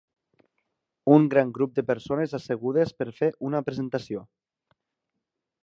Un 1.15 1.27
gran 1.33 1.51
grup 1.57 1.75
de 1.79 1.83
persones 1.91 2.33
assegudes 2.39 2.95
per 3.03 3.09
fer 3.21 3.31
una 3.51 3.63
presentació. 3.69 4.25